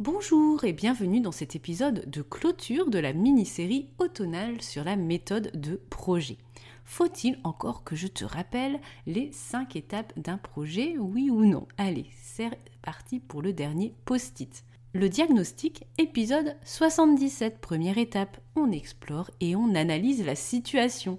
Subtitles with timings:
[0.00, 5.50] Bonjour et bienvenue dans cet épisode de clôture de la mini-série automnale sur la méthode
[5.52, 6.38] de projet.
[6.86, 11.68] Faut-il encore que je te rappelle les 5 étapes d'un projet, oui ou non?
[11.76, 12.48] Allez, c'est
[12.80, 14.64] parti pour le dernier post-it.
[14.94, 21.18] Le diagnostic, épisode 77, première étape, on explore et on analyse la situation.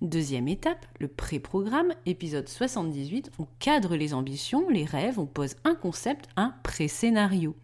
[0.00, 5.74] Deuxième étape, le pré-programme, épisode 78, on cadre les ambitions, les rêves, on pose un
[5.74, 7.54] concept, un pré-scénario.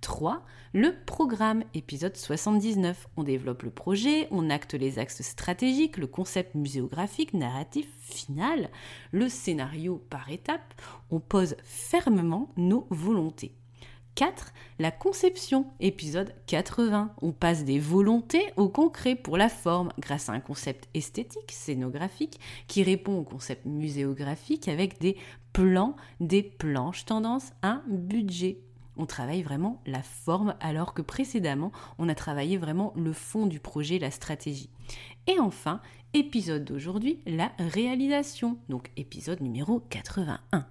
[0.00, 0.42] 3.
[0.72, 3.08] Le programme, épisode 79.
[3.16, 8.70] On développe le projet, on acte les axes stratégiques, le concept muséographique, narratif, final,
[9.12, 10.74] le scénario par étape,
[11.10, 13.54] on pose fermement nos volontés.
[14.18, 14.52] 4.
[14.80, 17.14] La conception, épisode 80.
[17.22, 22.40] On passe des volontés au concret pour la forme grâce à un concept esthétique, scénographique,
[22.66, 25.16] qui répond au concept muséographique avec des
[25.52, 28.58] plans, des planches tendance, un budget
[28.98, 33.60] on travaille vraiment la forme alors que précédemment, on a travaillé vraiment le fond du
[33.60, 34.70] projet, la stratégie.
[35.26, 35.80] Et enfin,
[36.14, 38.58] épisode d'aujourd'hui, la réalisation.
[38.68, 40.66] Donc épisode numéro 81.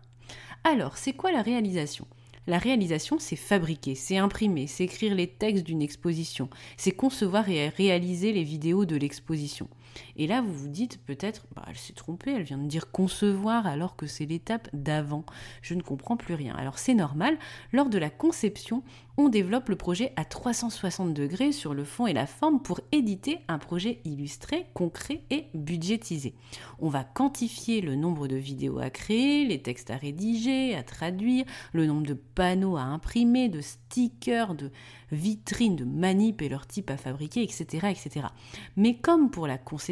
[0.63, 2.05] Alors, c'est quoi la réalisation?
[2.47, 7.67] La réalisation, c'est fabriquer, c'est imprimer, c'est écrire les textes d'une exposition, c'est concevoir et
[7.67, 9.67] réaliser les vidéos de l'exposition.
[10.15, 13.67] Et là, vous vous dites peut-être, bah, elle s'est trompée, elle vient de dire concevoir
[13.67, 15.25] alors que c'est l'étape d'avant.
[15.61, 16.55] Je ne comprends plus rien.
[16.55, 17.37] Alors c'est normal,
[17.71, 18.83] lors de la conception,
[19.19, 23.39] on développe le projet à 360 degrés sur le fond et la forme pour éditer
[23.47, 26.35] un projet illustré, concret et budgétisé.
[26.77, 31.45] On va quantifier le nombre de vidéos à créer, les textes à rédiger, à traduire,
[31.73, 34.71] le nombre de panneaux à imprimer, de stickers, de
[35.11, 38.27] vitrines, de manip et leur type à fabriquer, etc., etc.
[38.75, 39.86] Mais comme pour la conception,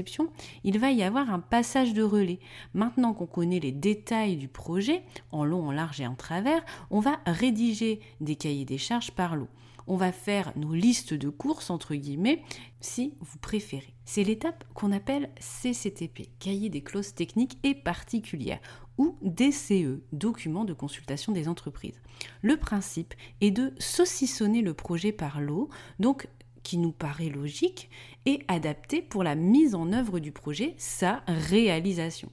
[0.64, 2.40] il va y avoir un passage de relais.
[2.74, 7.00] Maintenant qu'on connaît les détails du projet, en long, en large et en travers, on
[7.00, 9.50] va rédiger des cahiers des charges par lot.
[9.88, 12.42] On va faire nos listes de courses, entre guillemets,
[12.82, 13.94] si vous préférez.
[14.04, 18.62] C'est l'étape qu'on appelle CCTP, cahier des clauses techniques et particulières,
[18.98, 22.02] ou DCE, document de consultation des entreprises.
[22.42, 25.70] Le principe est de saucissonner le projet par lot,
[26.00, 26.28] donc
[26.66, 27.90] qui nous paraît logique,
[28.26, 32.30] et adapté pour la mise en œuvre du projet, sa réalisation.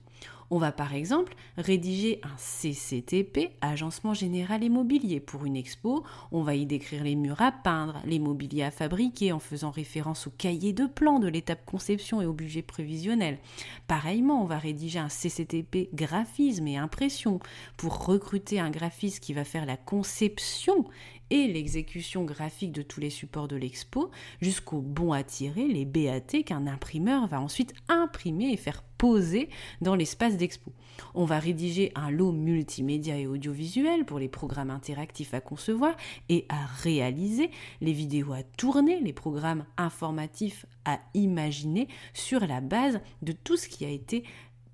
[0.54, 6.04] On va par exemple rédiger un CCTP, agencement général immobilier, pour une expo.
[6.30, 10.26] On va y décrire les murs à peindre, les mobiliers à fabriquer en faisant référence
[10.26, 13.38] au cahier de plan de l'étape conception et au budget prévisionnel.
[13.86, 17.40] Pareillement, on va rédiger un CCTP graphisme et impression
[17.78, 20.84] pour recruter un graphiste qui va faire la conception
[21.32, 24.10] et l'exécution graphique de tous les supports de l'expo,
[24.42, 29.48] jusqu'au bon à tirer, les BAT, qu'un imprimeur va ensuite imprimer et faire poser
[29.80, 30.72] dans l'espace d'expo.
[31.14, 35.96] On va rédiger un lot multimédia et audiovisuel pour les programmes interactifs à concevoir
[36.28, 37.50] et à réaliser,
[37.80, 43.68] les vidéos à tourner, les programmes informatifs à imaginer sur la base de tout ce
[43.68, 44.22] qui a été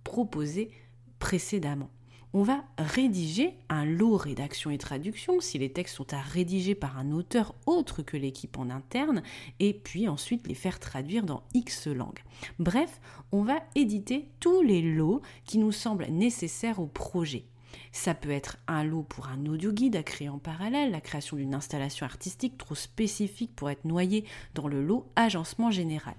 [0.02, 0.72] proposé
[1.20, 1.90] précédemment
[2.34, 6.98] on va rédiger un lot rédaction et traduction si les textes sont à rédiger par
[6.98, 9.22] un auteur autre que l'équipe en interne
[9.60, 12.22] et puis ensuite les faire traduire dans X langues.
[12.58, 13.00] Bref,
[13.32, 17.44] on va éditer tous les lots qui nous semblent nécessaires au projet.
[17.92, 21.36] Ça peut être un lot pour un audio guide à créer en parallèle, la création
[21.36, 26.14] d'une installation artistique trop spécifique pour être noyée dans le lot agencement général.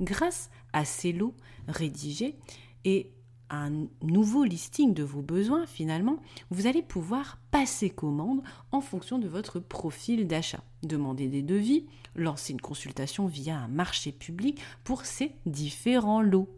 [0.00, 1.34] Grâce à ces lots
[1.66, 2.36] rédigés
[2.84, 3.10] et
[3.50, 6.18] un nouveau listing de vos besoins, finalement,
[6.50, 8.42] vous allez pouvoir passer commande
[8.72, 10.62] en fonction de votre profil d'achat.
[10.82, 16.48] Demander des devis, lancer une consultation via un marché public pour ces différents lots.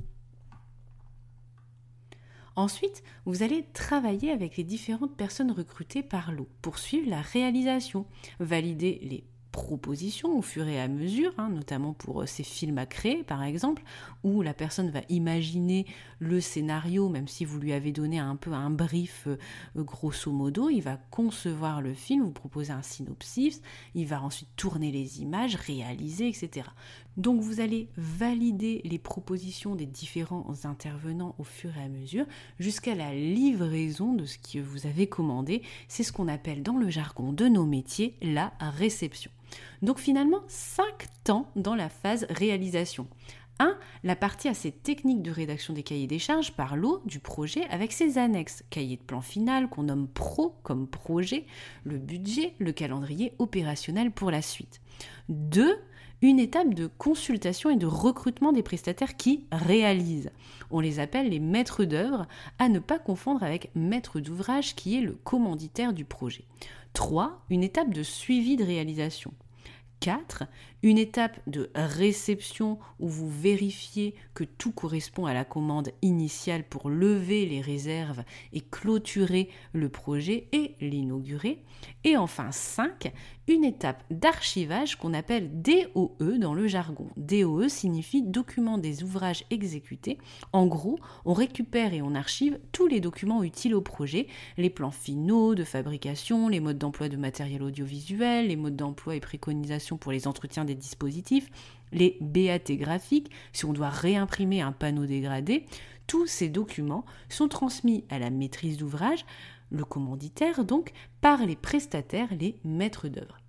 [2.57, 8.05] Ensuite, vous allez travailler avec les différentes personnes recrutées par lot, poursuivre la réalisation,
[8.39, 12.87] valider les propositions au fur et à mesure, hein, notamment pour euh, ces films à
[12.87, 13.83] créer par exemple,
[14.23, 15.87] où la personne va imaginer
[16.19, 19.37] le scénario, même si vous lui avez donné un peu un brief euh,
[19.77, 23.63] grosso modo, il va concevoir le film, vous proposer un synopsis,
[23.95, 26.67] il va ensuite tourner les images, réaliser, etc.
[27.17, 32.27] Donc vous allez valider les propositions des différents intervenants au fur et à mesure
[32.59, 35.63] jusqu'à la livraison de ce que vous avez commandé.
[35.89, 39.31] C'est ce qu'on appelle dans le jargon de nos métiers la réception.
[39.83, 40.85] Donc finalement, 5
[41.25, 43.09] temps dans la phase réalisation.
[43.59, 43.77] 1.
[44.05, 47.93] La partie assez technique de rédaction des cahiers des charges par l'eau du projet avec
[47.93, 51.45] ses annexes, cahier de plan final qu'on nomme pro comme projet,
[51.85, 54.81] le budget, le calendrier opérationnel pour la suite.
[55.29, 55.79] 2
[56.23, 60.31] une étape de consultation et de recrutement des prestataires qui réalisent.
[60.71, 62.27] On les appelle les maîtres d'œuvre,
[62.59, 66.45] à ne pas confondre avec maître d'ouvrage qui est le commanditaire du projet.
[66.93, 67.45] 3.
[67.51, 69.33] Une étape de suivi de réalisation.
[70.01, 70.45] 4.
[70.83, 76.89] Une étape de réception où vous vérifiez que tout correspond à la commande initiale pour
[76.89, 81.63] lever les réserves et clôturer le projet et l'inaugurer.
[82.05, 83.13] Et enfin 5.
[83.47, 87.09] Une étape d'archivage qu'on appelle DOE dans le jargon.
[87.17, 90.19] DOE signifie document des ouvrages exécutés.
[90.53, 94.93] En gros, on récupère et on archive tous les documents utiles au projet, les plans
[94.93, 100.13] finaux de fabrication, les modes d'emploi de matériel audiovisuel, les modes d'emploi et préconisations pour
[100.13, 101.51] les entretiens dispositifs,
[101.93, 105.67] les BAT graphiques, si on doit réimprimer un panneau dégradé,
[106.07, 109.25] tous ces documents sont transmis à la maîtrise d'ouvrage,
[109.71, 113.40] le commanditaire donc, par les prestataires, les maîtres d'œuvre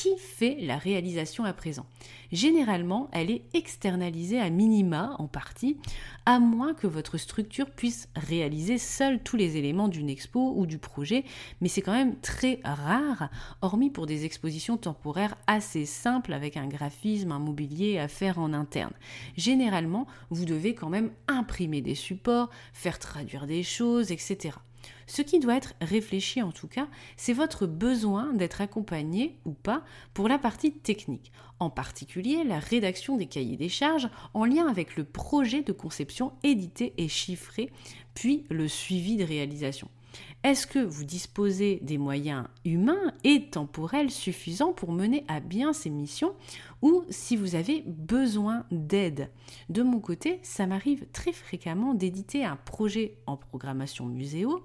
[0.00, 1.84] qui fait la réalisation à présent
[2.32, 5.76] Généralement, elle est externalisée à minima en partie,
[6.24, 10.78] à moins que votre structure puisse réaliser seule tous les éléments d'une expo ou du
[10.78, 11.24] projet,
[11.60, 13.28] mais c'est quand même très rare,
[13.60, 18.54] hormis pour des expositions temporaires assez simples avec un graphisme, un mobilier à faire en
[18.54, 18.94] interne.
[19.36, 24.54] Généralement, vous devez quand même imprimer des supports, faire traduire des choses, etc.
[25.10, 26.86] Ce qui doit être réfléchi en tout cas,
[27.16, 29.82] c'est votre besoin d'être accompagné ou pas
[30.14, 34.94] pour la partie technique, en particulier la rédaction des cahiers des charges en lien avec
[34.94, 37.72] le projet de conception édité et chiffré,
[38.14, 39.88] puis le suivi de réalisation.
[40.44, 45.90] Est-ce que vous disposez des moyens humains et temporels suffisants pour mener à bien ces
[45.90, 46.34] missions
[46.82, 49.28] ou si vous avez besoin d'aide?
[49.70, 54.62] De mon côté, ça m'arrive très fréquemment d'éditer un projet en programmation muséo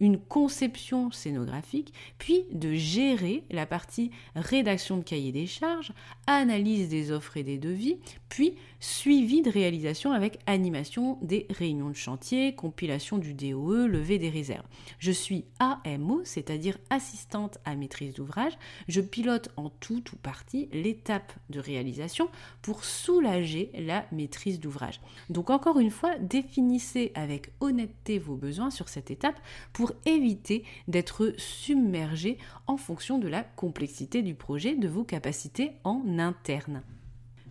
[0.00, 5.92] une conception scénographique, puis de gérer la partie rédaction de cahier des charges,
[6.26, 7.98] analyse des offres et des devis,
[8.28, 14.28] puis suivi de réalisation avec animation des réunions de chantier, compilation du DOE, levée des
[14.30, 14.66] réserves.
[14.98, 18.52] Je suis AMO, c'est-à-dire assistante à maîtrise d'ouvrage.
[18.88, 22.28] Je pilote en tout ou partie l'étape de réalisation
[22.62, 25.00] pour soulager la maîtrise d'ouvrage.
[25.30, 29.40] Donc encore une fois, définissez avec honnêteté vos besoins sur cette étape
[30.04, 36.82] éviter d'être submergé en fonction de la complexité du projet, de vos capacités en interne.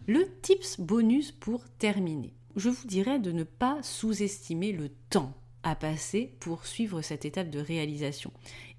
[0.08, 2.34] Le tips bonus pour terminer.
[2.56, 7.50] Je vous dirais de ne pas sous-estimer le temps à passer pour suivre cette étape
[7.50, 8.32] de réalisation,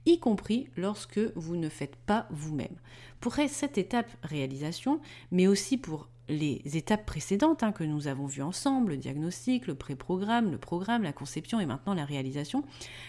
[0.07, 2.77] y compris lorsque vous ne faites pas vous-même.
[3.21, 8.43] Pour cette étape réalisation, mais aussi pour les étapes précédentes hein, que nous avons vues
[8.43, 12.65] ensemble, le diagnostic, le pré-programme, le programme, la conception et maintenant la réalisation,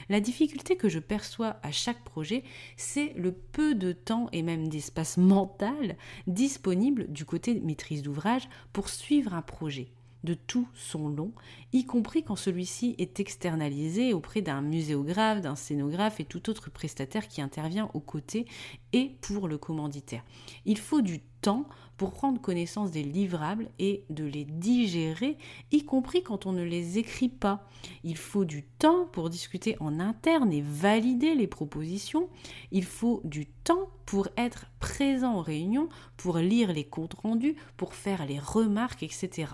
[0.10, 2.44] la difficulté que je perçois à chaque projet,
[2.78, 5.96] c'est le peu de temps et même d'espace mental
[6.28, 9.88] disponible du côté maîtrise d'ouvrage pour suivre un projet
[10.26, 11.32] de tout son long,
[11.72, 17.28] y compris quand celui-ci est externalisé auprès d'un muséographe, d'un scénographe et tout autre prestataire
[17.28, 18.46] qui intervient aux côtés
[18.92, 20.24] et pour le commanditaire.
[20.66, 21.66] Il faut du temps
[21.98, 25.38] pour prendre connaissance des livrables et de les digérer,
[25.72, 27.68] y compris quand on ne les écrit pas.
[28.04, 32.30] Il faut du temps pour discuter en interne et valider les propositions.
[32.72, 37.94] Il faut du temps pour être présent aux réunions, pour lire les comptes rendus, pour
[37.94, 39.48] faire les remarques, etc.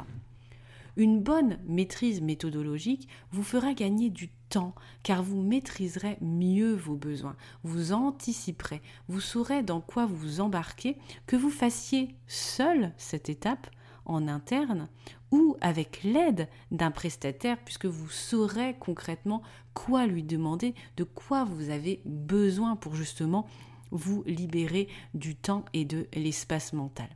[1.02, 7.36] Une bonne maîtrise méthodologique vous fera gagner du temps car vous maîtriserez mieux vos besoins,
[7.64, 13.68] vous anticiperez, vous saurez dans quoi vous embarquez, que vous fassiez seul cette étape
[14.06, 14.90] en interne
[15.32, 19.42] ou avec l'aide d'un prestataire puisque vous saurez concrètement
[19.74, 23.48] quoi lui demander, de quoi vous avez besoin pour justement
[23.90, 27.10] vous libérer du temps et de l'espace mental.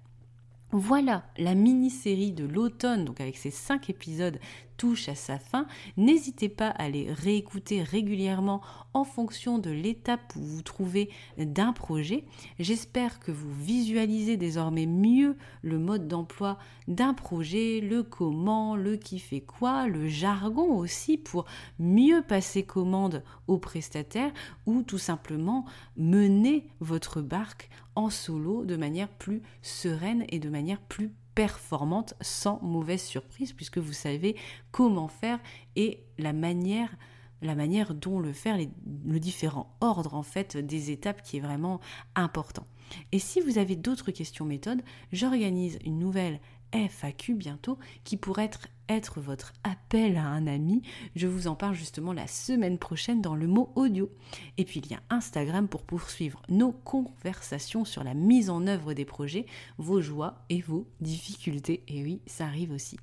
[0.78, 4.38] Voilà, la mini-série de l'automne, donc avec ces cinq épisodes,
[4.78, 5.68] touche à sa fin.
[5.98, 8.62] N'hésitez pas à les réécouter régulièrement
[8.94, 12.26] en fonction de l'étape où vous trouvez d'un projet.
[12.60, 19.20] J'espère que vous visualisez désormais mieux le mode d'emploi d'un projet, le comment, le qui
[19.20, 21.46] fait quoi, le jargon aussi pour
[21.80, 24.34] mieux passer commande aux prestataires
[24.66, 25.66] ou tout simplement
[25.98, 32.62] mener votre barque en solo de manière plus sereine et de manière plus performante sans
[32.62, 34.36] mauvaise surprise puisque vous savez
[34.72, 35.40] comment faire
[35.76, 36.96] et la manière
[37.42, 38.70] la manière dont le faire, les,
[39.06, 41.80] le différent ordre en fait des étapes qui est vraiment
[42.16, 42.66] important.
[43.12, 46.40] Et si vous avez d'autres questions méthodes, j'organise une nouvelle
[46.72, 50.82] FAQ bientôt qui pourrait être, être votre appel à un ami.
[51.16, 54.10] Je vous en parle justement la semaine prochaine dans le mot audio.
[54.58, 58.94] Et puis il y a Instagram pour poursuivre nos conversations sur la mise en œuvre
[58.94, 59.46] des projets,
[59.78, 61.84] vos joies et vos difficultés.
[61.88, 62.98] Et oui, ça arrive aussi.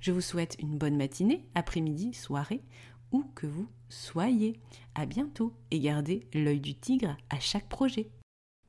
[0.00, 2.62] Je vous souhaite une bonne matinée, après-midi, soirée,
[3.12, 4.58] où que vous soyez.
[4.94, 8.10] À bientôt et gardez l'œil du tigre à chaque projet.